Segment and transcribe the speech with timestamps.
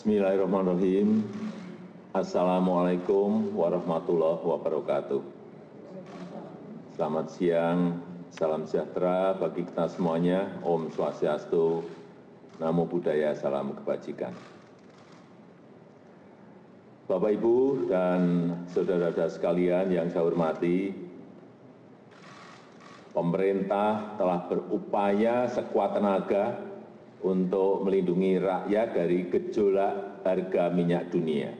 [0.00, 1.28] Bismillahirrahmanirrahim.
[2.16, 5.20] Assalamualaikum warahmatullahi wabarakatuh.
[6.96, 8.00] Selamat siang,
[8.32, 10.56] salam sejahtera bagi kita semuanya.
[10.64, 11.84] Om Swastiastu,
[12.56, 14.32] Namo Buddhaya, salam kebajikan.
[17.04, 18.20] Bapak, Ibu, dan
[18.72, 20.96] saudara-saudara sekalian yang saya hormati,
[23.12, 26.69] pemerintah telah berupaya sekuat tenaga
[27.20, 31.52] untuk melindungi rakyat dari gejolak harga minyak dunia.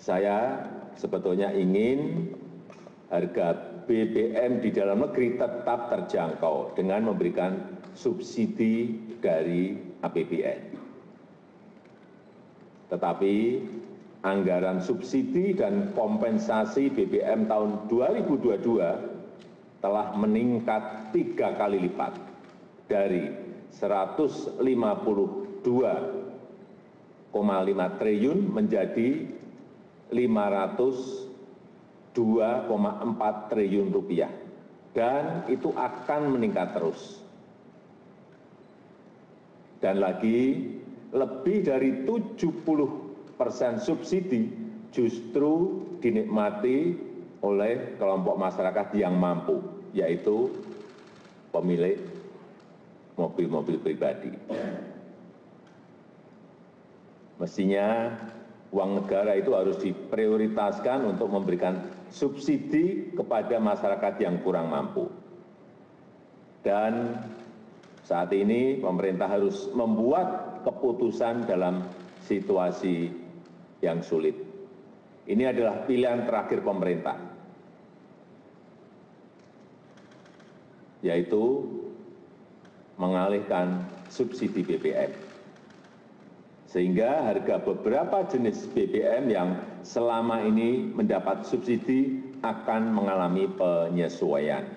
[0.00, 0.64] saya
[0.96, 2.32] sebetulnya ingin
[3.12, 3.52] harga
[3.84, 10.60] bbm di dalam negeri tetap terjangkau dengan memberikan subsidi dari apbn
[12.88, 13.34] tetapi
[14.24, 19.09] anggaran subsidi dan kompensasi bbm tahun 2022
[19.80, 22.12] telah meningkat tiga kali lipat
[22.86, 23.32] dari
[23.72, 26.20] satu ratus lima puluh dua
[27.64, 29.24] lima triliun menjadi
[30.12, 31.26] lima ratus
[32.12, 34.32] dua empat triliun rupiah.
[34.90, 37.22] Dan itu akan meningkat terus.
[39.78, 40.66] Dan lagi
[41.14, 42.90] lebih dari tujuh puluh
[43.38, 44.50] persen subsidi
[44.90, 47.09] justru dinikmati
[47.40, 49.60] oleh kelompok masyarakat yang mampu
[49.96, 50.52] yaitu
[51.50, 51.96] pemilik
[53.16, 54.32] mobil mobil pribadi.
[57.40, 58.12] Mestinya
[58.70, 61.80] uang negara itu harus diprioritaskan untuk memberikan
[62.12, 65.08] subsidi kepada masyarakat yang kurang mampu.
[66.60, 67.16] Dan
[68.04, 71.88] saat ini pemerintah harus membuat keputusan dalam
[72.28, 73.08] situasi
[73.80, 74.49] yang sulit
[75.30, 77.14] ini adalah pilihan terakhir pemerintah.
[81.06, 81.64] Yaitu
[82.98, 85.30] mengalihkan subsidi bbm
[86.70, 94.70] sehingga harga beberapa jenis bbm yang selama ini mendapat subsidi akan mengalami penyesuaian.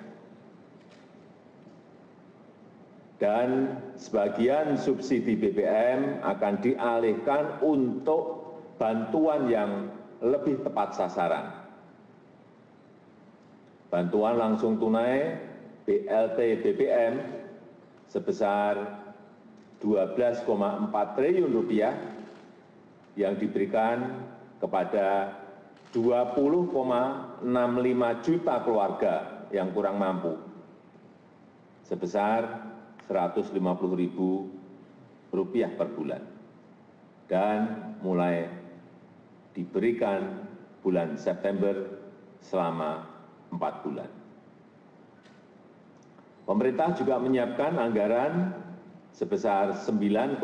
[3.21, 8.41] Dan sebagian subsidi bbm akan dialihkan untuk
[8.81, 9.92] bantuan yang
[10.23, 11.51] lebih tepat sasaran.
[13.91, 15.37] Bantuan langsung tunai
[15.83, 17.13] blt bbm
[18.07, 19.03] sebesar
[19.83, 21.93] dua belas empat triliun rupiah
[23.19, 24.23] yang diberikan
[24.63, 25.35] kepada
[25.91, 26.65] dua puluh
[27.43, 30.39] enam puluh lima juta keluarga yang kurang mampu
[31.85, 32.71] sebesar
[33.05, 34.49] satu ratus lima puluh ribu
[35.29, 36.23] rupiah per bulan
[37.29, 38.62] dan mulai
[39.53, 40.49] diberikan
[40.81, 41.73] bulan September
[42.43, 43.07] selama
[43.53, 44.11] empat bulan.
[46.43, 48.51] Pemerintah juga menyiapkan anggaran
[49.15, 50.43] sebesar rp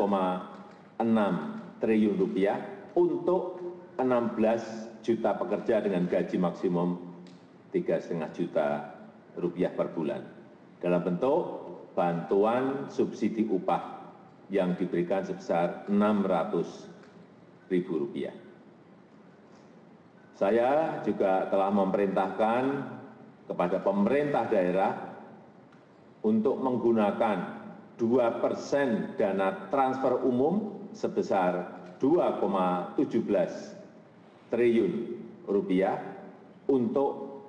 [1.82, 2.56] triliun rupiah
[2.96, 3.60] untuk
[4.00, 6.96] 16 juta pekerja dengan gaji maksimum
[7.68, 8.96] tiga lima juta
[9.36, 10.24] rupiah per bulan
[10.80, 11.42] dalam bentuk
[11.92, 14.00] bantuan subsidi upah
[14.48, 16.88] yang diberikan sebesar rp 600
[17.70, 18.49] ribu rupiah.
[20.40, 22.62] Saya juga telah memerintahkan
[23.44, 24.92] kepada pemerintah daerah
[26.24, 27.60] untuk menggunakan
[28.00, 32.40] dua persen dana transfer umum sebesar dua
[32.96, 33.76] tujuh belas
[34.48, 36.00] triliun rupiah
[36.72, 37.44] untuk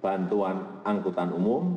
[0.00, 1.76] bantuan angkutan umum,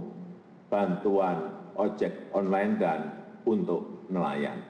[0.72, 3.00] bantuan ojek online, dan
[3.44, 4.64] untuk nelayan.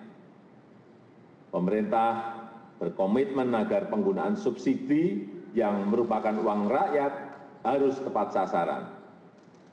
[1.54, 2.42] Pemerintah
[2.82, 7.14] berkomitmen agar penggunaan subsidi yang merupakan uang rakyat
[7.64, 8.84] harus tepat sasaran.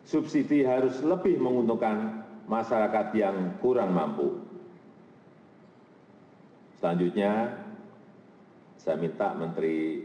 [0.04, 4.40] Subsidi harus lebih menguntungkan masyarakat yang kurang mampu.
[6.80, 7.60] Selanjutnya,
[8.80, 10.00] saya minta Menteri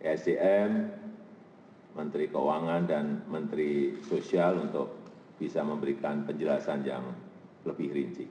[0.00, 0.88] SDM,
[1.92, 4.96] Menteri Keuangan, dan Menteri Sosial untuk
[5.36, 7.04] bisa memberikan penjelasan yang
[7.68, 8.24] lebih rinci.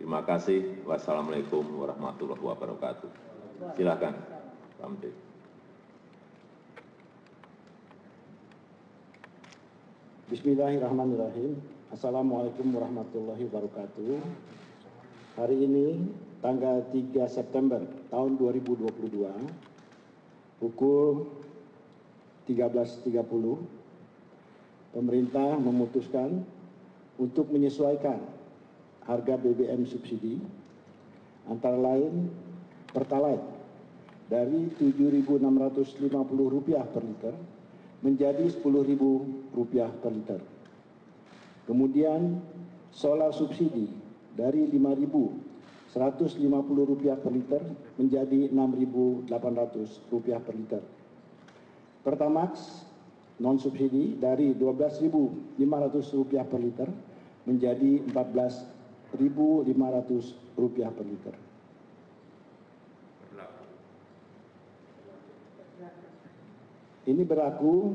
[0.00, 0.84] Terima kasih.
[0.88, 3.10] Wassalamualaikum warahmatullahi wabarakatuh.
[3.76, 4.14] Silakan,
[4.80, 5.33] Pak Menteri.
[10.24, 11.60] Bismillahirrahmanirrahim.
[11.92, 14.24] Assalamualaikum warahmatullahi wabarakatuh.
[15.36, 16.00] Hari ini
[16.40, 19.20] tanggal 3 September tahun 2022
[20.64, 21.28] pukul
[22.48, 23.20] 13.30
[24.96, 26.40] pemerintah memutuskan
[27.20, 28.16] untuk menyesuaikan
[29.04, 30.40] harga BBM subsidi
[31.52, 32.32] antara lain
[32.96, 33.44] Pertalite
[34.32, 36.16] dari Rp7.650
[36.88, 37.36] per liter
[38.04, 39.00] menjadi Rp10.000
[40.04, 40.40] per liter
[41.64, 42.44] Kemudian
[42.92, 43.88] solar subsidi
[44.36, 45.96] dari Rp5.150
[47.24, 47.64] per liter
[47.96, 50.82] menjadi Rp6.800 per liter.
[52.04, 52.84] Pertamax
[53.40, 56.92] non subsidi dari Rp12.500 per liter
[57.48, 59.72] menjadi Rp14.500
[60.92, 61.53] per liter.
[67.04, 67.92] Ini berlaku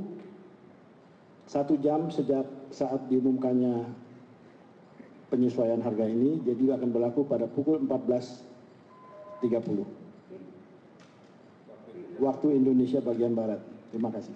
[1.49, 3.89] satu jam sejak saat diumumkannya
[5.33, 9.41] penyesuaian harga ini, jadi akan berlaku pada pukul 14.30
[12.19, 13.61] waktu Indonesia bagian Barat.
[13.89, 14.35] Terima kasih.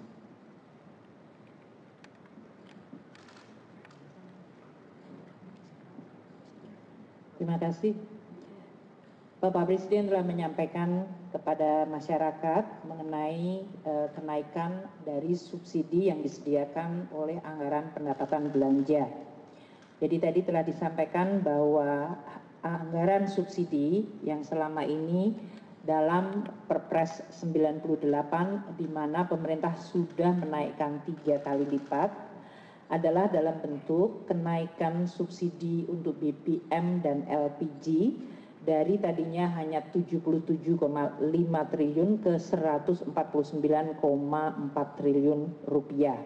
[7.38, 8.13] Terima kasih.
[9.44, 17.92] Bapak Presiden telah menyampaikan kepada masyarakat mengenai uh, kenaikan dari subsidi yang disediakan oleh anggaran
[17.92, 19.04] pendapatan belanja.
[20.00, 22.16] Jadi tadi telah disampaikan bahwa
[22.64, 25.36] anggaran subsidi yang selama ini
[25.84, 32.08] dalam Perpres 98 di mana pemerintah sudah menaikkan tiga kali lipat
[32.88, 38.16] adalah dalam bentuk kenaikan subsidi untuk BBM dan LPG
[38.64, 40.80] dari tadinya hanya 77,5
[41.68, 43.12] triliun ke 149,4
[44.96, 46.16] triliun rupiah.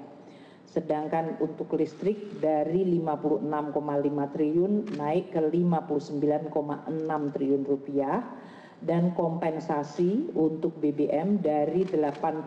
[0.69, 8.23] Sedangkan untuk listrik dari 56,5 triliun naik ke 59,6 triliun rupiah
[8.79, 12.39] dan kompensasi untuk BBM dari 18,5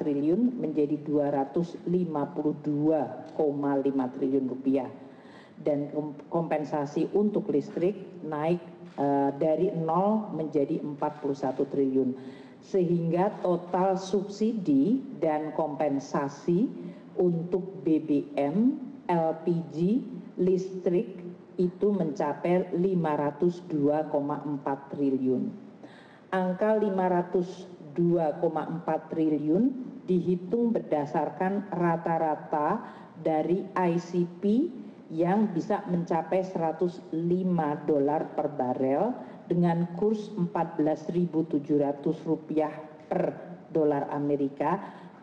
[0.00, 3.36] triliun menjadi 252,5
[4.16, 4.88] triliun rupiah
[5.58, 5.90] dan
[6.30, 8.62] kompensasi untuk listrik naik
[8.96, 12.10] uh, dari 0 menjadi 41 triliun
[12.64, 16.68] sehingga total subsidi dan kompensasi
[17.18, 19.76] untuk BBM, LPG,
[20.38, 21.18] listrik
[21.58, 25.50] itu mencapai 502,4 triliun.
[26.30, 29.64] Angka 502,4 triliun
[30.06, 32.78] dihitung berdasarkan rata-rata
[33.18, 34.42] dari ICP
[35.08, 37.12] yang bisa mencapai 105
[37.88, 39.16] dolar per barel
[39.48, 42.72] dengan kurs 14.700 rupiah
[43.08, 43.32] per
[43.72, 44.76] dolar Amerika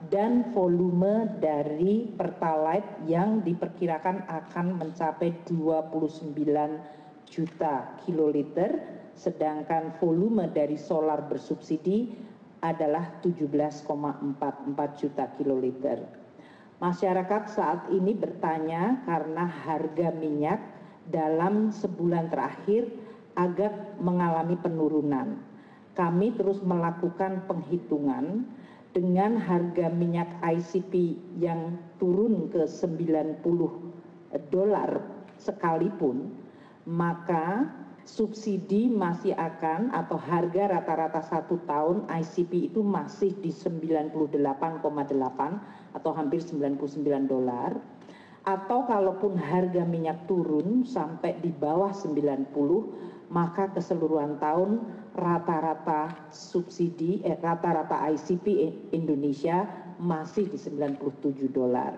[0.09, 6.33] dan volume dari Pertalite yang diperkirakan akan mencapai 29
[7.25, 8.69] juta kiloliter
[9.15, 12.11] sedangkan volume dari solar bersubsidi
[12.59, 13.85] adalah 17,44
[14.99, 16.24] juta kiloliter.
[16.75, 20.59] Masyarakat saat ini bertanya karena harga minyak
[21.07, 22.91] dalam sebulan terakhir
[23.39, 25.39] agak mengalami penurunan.
[25.95, 28.43] Kami terus melakukan penghitungan
[28.91, 33.39] dengan harga minyak ICP yang turun ke 90
[34.51, 34.99] dolar
[35.39, 36.31] sekalipun,
[36.83, 37.71] maka
[38.05, 44.13] subsidi masih akan atau harga rata-rata satu tahun ICP itu masih di 98,8
[45.97, 47.73] atau hampir 99 dolar
[48.45, 52.53] atau kalaupun harga minyak turun sampai di bawah 90
[53.33, 54.85] maka keseluruhan tahun
[55.17, 58.45] rata-rata subsidi eh, rata-rata ICP
[58.93, 59.65] Indonesia
[59.97, 61.97] masih di 97 dolar.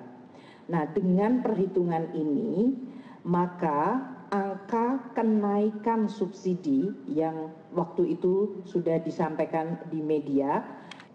[0.72, 2.72] Nah, dengan perhitungan ini
[3.28, 10.64] maka angka kenaikan subsidi yang waktu itu sudah disampaikan di media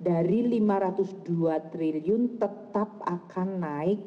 [0.02, 4.00] dari 502 triliun tetap akan naik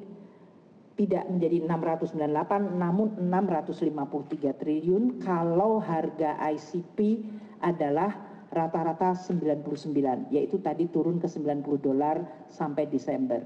[0.95, 7.27] tidak menjadi 698 namun 653 triliun kalau harga ICP
[7.59, 8.15] adalah
[8.51, 13.43] rata-rata 99 yaitu tadi turun ke 90 dolar sampai Desember.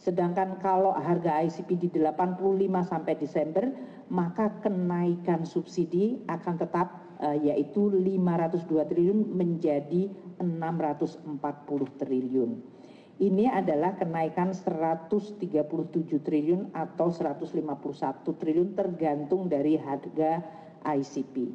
[0.00, 2.40] Sedangkan kalau harga ICP di 85
[2.88, 3.68] sampai Desember,
[4.08, 10.08] maka kenaikan subsidi akan tetap uh, yaitu 502 triliun menjadi
[10.40, 12.50] 640 triliun.
[13.20, 15.44] Ini adalah kenaikan 137
[16.24, 17.60] triliun atau 151
[18.24, 20.40] triliun tergantung dari harga
[20.88, 21.52] ICP.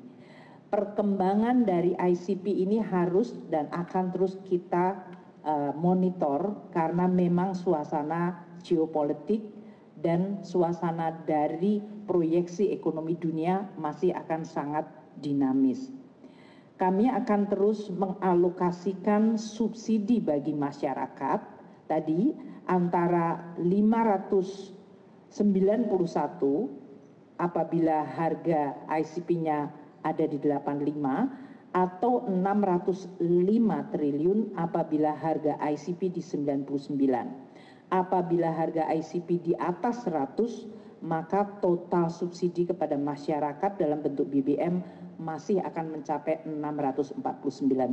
[0.69, 5.01] Perkembangan dari ICP ini harus dan akan terus kita
[5.45, 9.45] uh, monitor karena memang suasana geopolitik
[9.95, 14.85] dan suasana dari proyeksi ekonomi dunia masih akan sangat
[15.21, 15.93] dinamis.
[16.75, 21.39] Kami akan terus mengalokasikan subsidi bagi masyarakat
[21.87, 22.35] tadi
[22.67, 25.31] antara 591
[27.39, 29.71] apabila harga ICP-nya
[30.03, 31.44] ada di 85
[31.75, 33.19] atau 605
[33.91, 37.91] triliun apabila harga ICP di 99.
[37.91, 44.79] Apabila harga ICP di atas 100, maka total subsidi kepada masyarakat dalam bentuk BBM
[45.19, 47.19] masih akan mencapai 649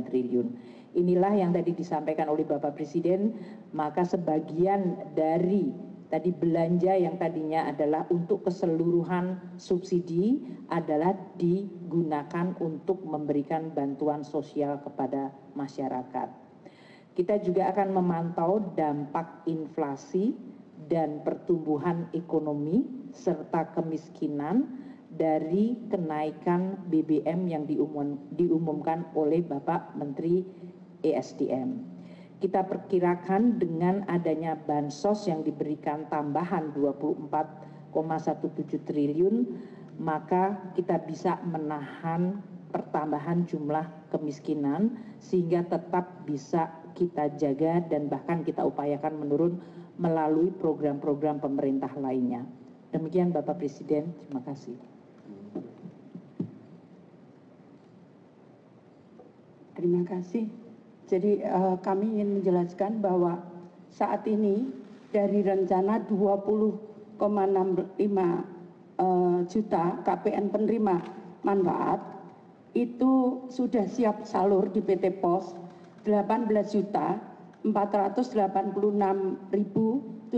[0.07, 0.47] triliun.
[0.95, 3.35] Inilah yang tadi disampaikan oleh Bapak Presiden,
[3.75, 5.75] maka sebagian dari
[6.13, 15.33] tadi belanja yang tadinya adalah untuk keseluruhan subsidi adalah digunakan untuk memberikan bantuan sosial kepada
[15.57, 16.29] masyarakat.
[17.17, 20.37] Kita juga akan memantau dampak inflasi
[20.85, 24.69] dan pertumbuhan ekonomi serta kemiskinan
[25.09, 30.45] dari kenaikan BBM yang diumum, diumumkan oleh Bapak Menteri
[31.01, 31.92] ESDM.
[32.43, 39.47] Kita perkirakan dengan adanya bansos yang diberikan tambahan 24,17 triliun,
[40.03, 44.91] maka kita bisa menahan pertambahan jumlah kemiskinan
[45.23, 46.67] sehingga tetap bisa
[46.99, 49.63] kita jaga dan bahkan kita upayakan menurun
[49.95, 52.43] melalui program-program pemerintah lainnya.
[52.91, 54.75] Demikian Bapak Presiden, terima kasih.
[59.79, 60.62] Terima kasih.
[61.13, 63.37] Jadi uh, kami ingin menjelaskan bahwa
[63.93, 64.65] saat ini
[65.13, 70.97] dari rencana 20,65 uh, juta KPN penerima
[71.45, 72.01] manfaat
[72.73, 75.53] itu sudah siap salur di PT POS
[76.01, 77.21] 18 juta
[77.61, 80.33] 486.756.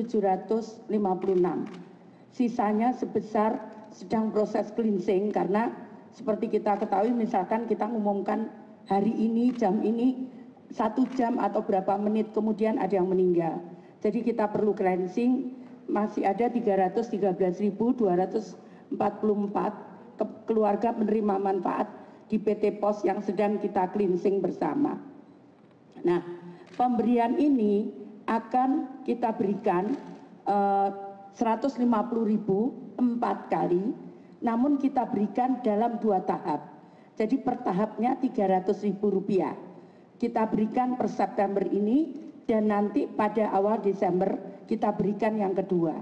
[2.35, 3.63] Sisanya sebesar
[3.95, 5.71] sedang proses cleansing karena
[6.11, 8.51] seperti kita ketahui misalkan kita ngumumkan
[8.91, 10.34] hari ini jam ini
[10.73, 13.61] satu jam atau berapa menit kemudian ada yang meninggal.
[14.01, 15.53] Jadi kita perlu cleansing
[15.85, 17.77] masih ada 313.244
[20.49, 21.87] keluarga menerima manfaat
[22.25, 24.97] di PT POS yang sedang kita cleansing bersama.
[26.01, 26.21] Nah,
[26.73, 27.93] pemberian ini
[28.25, 29.93] akan kita berikan
[30.45, 30.89] eh,
[31.37, 31.85] 150
[32.25, 33.91] ribu empat kali,
[34.41, 36.75] namun kita berikan dalam dua tahap.
[37.15, 39.55] Jadi per tahapnya 300 ribu rupiah.
[40.15, 42.15] Kita berikan per September ini
[42.47, 45.97] dan nanti pada awal Desember kita berikan yang kedua.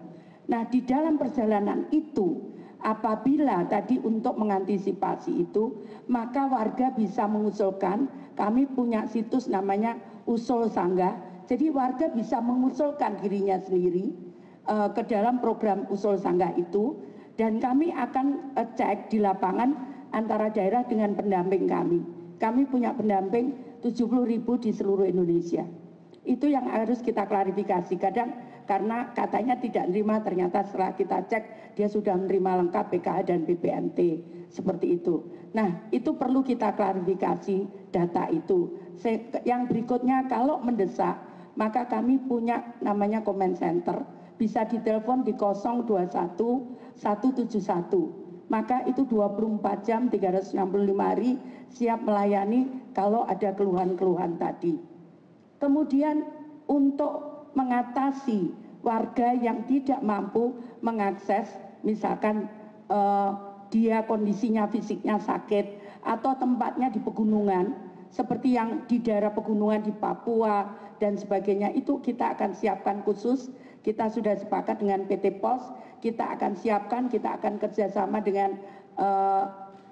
[0.51, 2.53] Nah di dalam perjalanan itu
[2.83, 5.71] apabila tadi untuk mengantisipasi itu
[6.11, 9.95] maka warga bisa mengusulkan kami punya situs namanya
[10.27, 11.15] usul sangga
[11.47, 14.11] jadi warga bisa mengusulkan dirinya sendiri
[14.67, 16.95] uh, ke dalam program usul sangga itu
[17.35, 19.75] dan kami akan uh, cek di lapangan
[20.13, 21.99] antara daerah dengan pendamping kami.
[22.37, 25.67] Kami punya pendamping 70 ribu di seluruh Indonesia.
[26.23, 27.99] Itu yang harus kita klarifikasi.
[27.99, 28.31] Kadang
[28.63, 33.99] karena katanya tidak menerima, ternyata setelah kita cek dia sudah menerima lengkap PKH dan BPNT
[34.47, 35.27] seperti itu.
[35.51, 38.71] Nah, itu perlu kita klarifikasi data itu.
[39.43, 41.19] Yang berikutnya kalau mendesak,
[41.59, 44.01] maka kami punya namanya comment center
[44.39, 46.33] bisa ditelepon di 021
[46.97, 50.57] 171 maka itu 24 jam 365
[50.99, 51.39] hari
[51.71, 54.79] siap melayani kalau ada keluhan-keluhan tadi.
[55.59, 56.25] Kemudian
[56.69, 61.47] untuk mengatasi warga yang tidak mampu mengakses
[61.85, 62.49] misalkan
[62.89, 63.31] eh,
[63.73, 67.73] dia kondisinya fisiknya sakit atau tempatnya di pegunungan
[68.13, 70.69] seperti yang di daerah pegunungan di Papua
[71.01, 73.49] dan sebagainya itu kita akan siapkan khusus
[73.83, 78.55] kita sudah sepakat dengan PT POS, kita akan siapkan, kita akan kerjasama dengan
[78.95, 79.43] eh,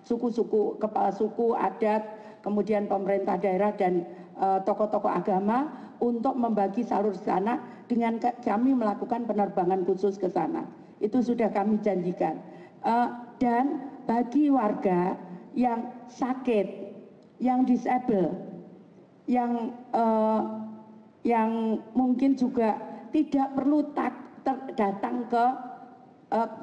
[0.08, 2.01] suku-suku, uh, kepala suku, adat,
[2.41, 4.05] kemudian pemerintah daerah dan
[4.38, 5.69] eh, tokoh-tokoh uh, agama
[6.01, 10.65] untuk membagi salur sana dengan kami melakukan penerbangan khusus ke sana.
[10.98, 12.41] Itu sudah kami janjikan.
[12.81, 15.13] Uh, dan bagi warga
[15.53, 16.65] yang sakit,
[17.38, 18.33] yang disable,
[19.29, 20.65] yang uh,
[21.21, 22.81] yang mungkin juga
[23.13, 24.17] tidak perlu tak,
[24.74, 25.45] datang ke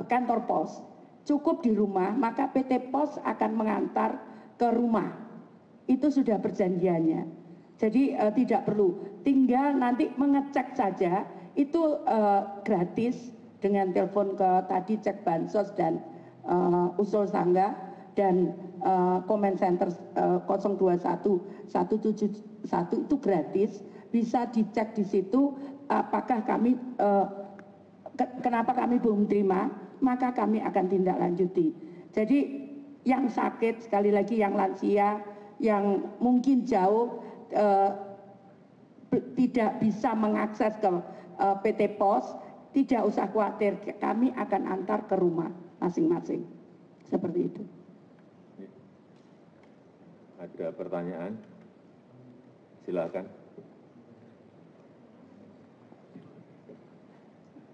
[0.09, 0.83] kantor pos,
[1.29, 4.17] cukup di rumah, maka PT Pos akan mengantar
[4.57, 5.28] ke rumah.
[5.89, 7.25] Itu sudah perjanjiannya.
[7.79, 14.95] Jadi uh, tidak perlu, tinggal nanti mengecek saja, itu uh, gratis dengan telepon ke tadi
[15.03, 15.99] cek bansos dan
[16.47, 17.75] uh, usul sangga
[18.15, 25.55] dan uh, comment center uh, 021 171 itu gratis bisa dicek di situ
[25.91, 27.27] apakah kami uh,
[28.19, 29.71] ke, kenapa kami belum terima,
[30.03, 31.71] maka kami akan tindak lanjuti.
[32.11, 32.39] Jadi
[33.07, 35.23] yang sakit sekali lagi yang lansia,
[35.59, 37.23] yang mungkin jauh
[37.55, 37.91] uh,
[39.35, 40.91] tidak bisa mengakses ke
[41.41, 42.29] eh, PT Pos,
[42.77, 45.49] tidak usah khawatir, kami akan antar ke rumah
[45.81, 46.45] masing-masing.
[47.09, 47.63] Seperti itu.
[50.39, 51.41] Ada pertanyaan?
[52.85, 53.27] Silakan.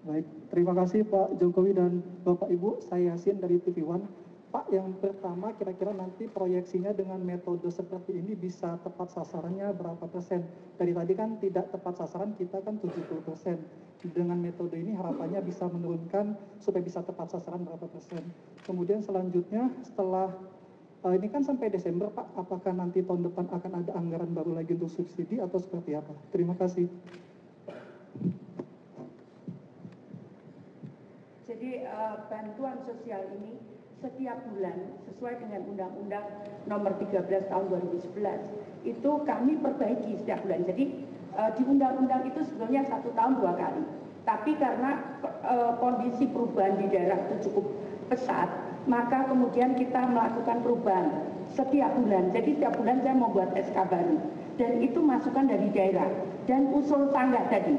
[0.05, 2.77] Baik, terima kasih Pak Jokowi dan Bapak Ibu.
[2.85, 4.05] Saya Yasin dari TV One.
[4.55, 10.47] Pak, yang pertama kira-kira nanti proyeksinya dengan metode seperti ini bisa tepat sasarannya berapa persen?
[10.79, 13.59] Dari tadi kan tidak tepat sasaran kita kan 70 persen.
[13.99, 18.23] Dengan metode ini harapannya bisa menurunkan supaya bisa tepat sasaran berapa persen.
[18.63, 20.31] Kemudian selanjutnya setelah
[21.03, 24.71] uh, ini kan sampai Desember Pak, apakah nanti tahun depan akan ada anggaran baru lagi
[24.79, 26.15] untuk subsidi atau seperti apa?
[26.31, 26.87] Terima kasih.
[31.43, 36.25] Jadi uh, bantuan sosial ini setiap bulan sesuai dengan Undang-Undang
[36.67, 40.67] Nomor 13 Tahun 2011 itu kami perbaiki setiap bulan.
[40.67, 41.05] Jadi
[41.37, 43.83] uh, di Undang-Undang itu sebetulnya satu tahun dua kali.
[44.25, 47.65] Tapi karena uh, kondisi perubahan di daerah itu cukup
[48.09, 48.49] pesat,
[48.89, 51.07] maka kemudian kita melakukan perubahan
[51.53, 52.33] setiap bulan.
[52.33, 54.17] Jadi setiap bulan saya membuat SK baru
[54.55, 56.09] dan itu masukan dari daerah
[56.49, 57.75] dan usul tangga tadi.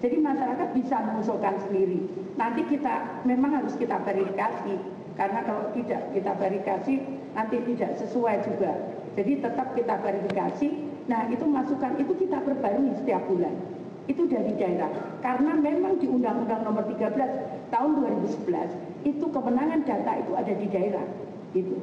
[0.00, 2.08] Jadi masyarakat bisa mengusulkan sendiri.
[2.40, 6.94] Nanti kita memang harus kita verifikasi karena kalau tidak kita verifikasi
[7.36, 8.72] nanti tidak sesuai juga.
[9.20, 10.68] Jadi tetap kita verifikasi.
[11.12, 13.52] Nah itu masukan itu kita perbarui setiap bulan.
[14.08, 14.88] Itu dari daerah.
[15.20, 21.04] Karena memang di Undang-Undang Nomor 13 tahun 2011 itu kemenangan data itu ada di daerah.
[21.52, 21.76] Gitu.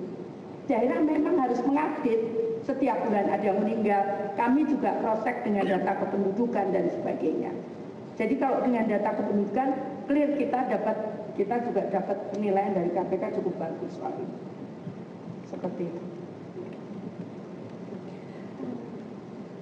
[0.66, 2.26] Daerah memang harus mengupdate
[2.66, 4.34] setiap bulan ada yang meninggal.
[4.34, 7.54] Kami juga cross dengan data kependudukan dan sebagainya.
[8.18, 9.70] Jadi kalau dengan data kependudukan
[10.10, 14.38] clear kita dapat kita juga dapat penilaian dari KPK cukup bagus soal ini.
[15.46, 16.02] Seperti itu.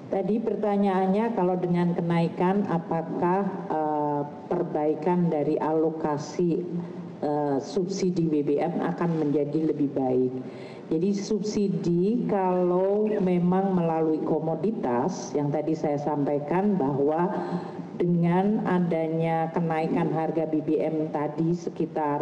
[0.06, 6.64] Tadi pertanyaannya kalau dengan kenaikan apakah uh, perbaikan dari alokasi
[7.20, 10.32] uh, subsidi BBM akan menjadi lebih baik.
[10.88, 17.34] Jadi subsidi kalau memang melalui komoditas yang tadi saya sampaikan bahwa
[17.96, 22.22] dengan adanya kenaikan harga BBM tadi sekitar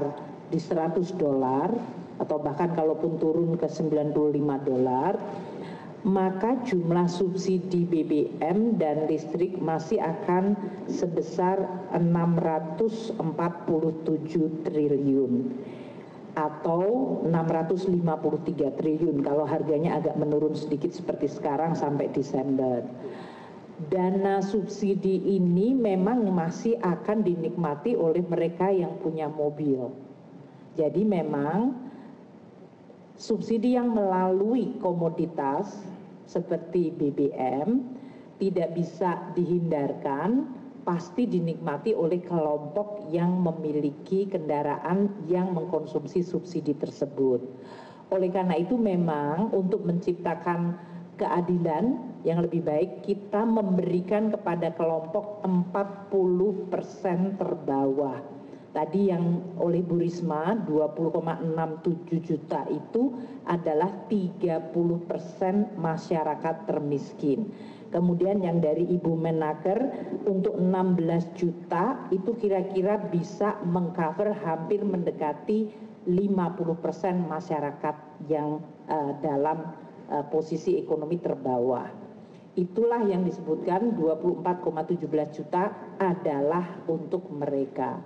[0.54, 1.74] di 100 dolar
[2.22, 4.14] atau bahkan kalaupun turun ke 95
[4.70, 5.18] dolar
[6.04, 10.54] maka jumlah subsidi BBM dan listrik masih akan
[10.86, 11.64] sebesar
[11.96, 13.18] 647
[14.68, 15.34] triliun
[16.34, 16.84] atau
[17.24, 22.84] 653 triliun kalau harganya agak menurun sedikit seperti sekarang sampai Desember
[23.90, 29.92] dana subsidi ini memang masih akan dinikmati oleh mereka yang punya mobil.
[30.74, 31.76] Jadi memang
[33.18, 35.86] subsidi yang melalui komoditas
[36.26, 37.84] seperti BBM
[38.42, 40.50] tidak bisa dihindarkan
[40.84, 47.40] pasti dinikmati oleh kelompok yang memiliki kendaraan yang mengkonsumsi subsidi tersebut.
[48.12, 50.76] Oleh karena itu memang untuk menciptakan
[51.18, 58.20] keadilan yang lebih baik kita memberikan kepada kelompok 40% terbawah.
[58.74, 63.14] Tadi yang oleh Bu Risma 20,67 juta itu
[63.46, 64.74] adalah 30%
[65.78, 67.54] masyarakat termiskin.
[67.94, 75.70] Kemudian yang dari Ibu Menaker untuk 16 juta itu kira-kira bisa mengcover hampir mendekati
[76.10, 77.96] 50% masyarakat
[78.26, 78.58] yang
[78.90, 81.88] uh, dalam uh, posisi ekonomi terbawah.
[82.54, 87.98] Itulah yang disebutkan 24,17 juta adalah untuk mereka.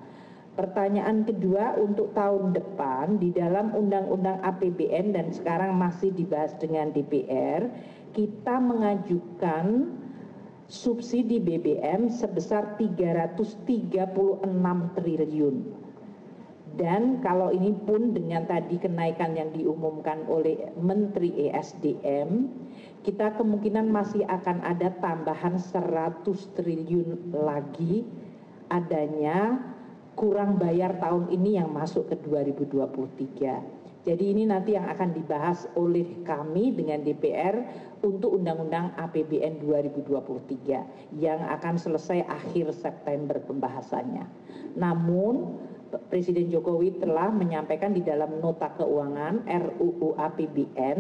[0.56, 7.70] Pertanyaan kedua untuk tahun depan di dalam Undang-Undang APBN dan sekarang masih dibahas dengan DPR,
[8.16, 9.94] kita mengajukan
[10.66, 13.68] subsidi BBM sebesar 336
[14.98, 15.87] triliun
[16.78, 22.54] dan kalau ini pun dengan tadi kenaikan yang diumumkan oleh Menteri ESDM,
[23.02, 26.22] kita kemungkinan masih akan ada tambahan 100
[26.54, 28.06] triliun lagi
[28.70, 29.58] adanya
[30.14, 33.78] kurang bayar tahun ini yang masuk ke 2023.
[34.08, 37.60] Jadi ini nanti yang akan dibahas oleh kami dengan DPR
[38.06, 44.24] untuk Undang-Undang APBN 2023 yang akan selesai akhir September pembahasannya.
[44.80, 45.60] Namun
[46.12, 51.00] Presiden Jokowi telah menyampaikan di dalam nota keuangan RUU APBN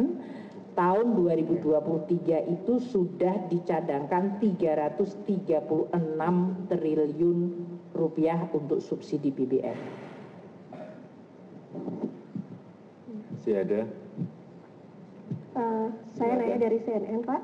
[0.77, 5.89] tahun 2023 itu sudah dicadangkan 336
[6.69, 7.39] triliun
[7.97, 9.73] rupiah untuk subsidi BBM.
[13.33, 13.81] Masih ada?
[15.57, 17.41] Uh, saya Naya dari CNN, Pak.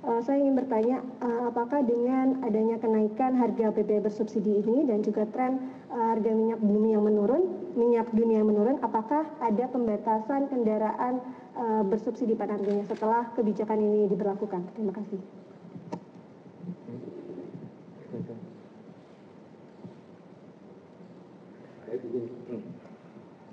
[0.00, 5.28] Uh, saya ingin bertanya, uh, apakah dengan adanya kenaikan harga BBM bersubsidi ini dan juga
[5.28, 7.42] tren harga minyak bumi yang menurun,
[7.74, 11.18] minyak dunia yang menurun, apakah ada pembatasan kendaraan
[11.58, 14.62] uh, bersubsidi pada harganya setelah kebijakan ini diberlakukan?
[14.78, 15.18] Terima kasih.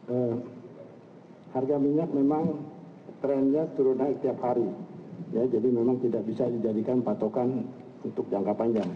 [0.07, 0.35] Eh,
[1.51, 2.63] harga minyak memang
[3.19, 4.69] trennya turun naik tiap hari.
[5.35, 7.67] Ya, jadi memang tidak bisa dijadikan patokan
[8.05, 8.87] untuk jangka panjang.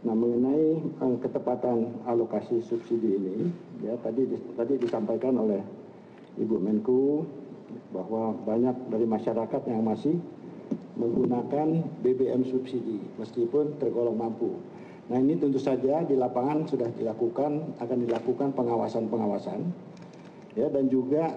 [0.00, 3.52] Nah, mengenai eh, ketepatan alokasi subsidi ini,
[3.84, 4.24] ya tadi
[4.56, 5.60] tadi disampaikan oleh
[6.40, 7.28] Ibu Menku
[7.92, 10.16] bahwa banyak dari masyarakat yang masih
[10.96, 14.56] menggunakan BBM subsidi meskipun tergolong mampu.
[15.10, 19.58] Nah ini tentu saja di lapangan sudah dilakukan akan dilakukan pengawasan-pengawasan
[20.54, 21.34] ya dan juga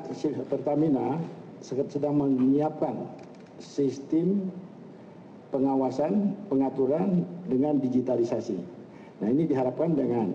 [0.49, 1.17] Pertamina
[1.63, 3.07] sedang menyiapkan
[3.57, 4.51] sistem
[5.53, 8.57] pengawasan pengaturan dengan digitalisasi.
[9.21, 10.33] Nah ini diharapkan dengan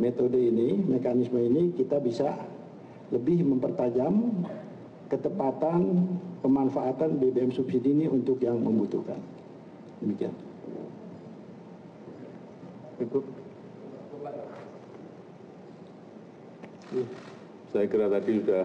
[0.00, 2.32] metode ini mekanisme ini kita bisa
[3.12, 4.32] lebih mempertajam
[5.12, 6.08] ketepatan
[6.40, 9.20] pemanfaatan BBM subsidi ini untuk yang membutuhkan.
[10.00, 10.32] Demikian.
[12.98, 13.20] Ibu.
[17.68, 18.64] Saya kira tadi sudah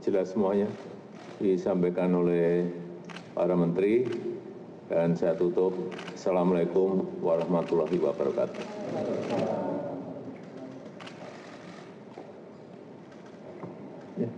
[0.00, 0.68] jelas semuanya
[1.40, 2.72] disampaikan oleh
[3.36, 4.08] para menteri
[4.90, 5.70] dan saya tutup.
[6.18, 8.62] Assalamualaikum warahmatullahi wabarakatuh.
[14.18, 14.28] Ya.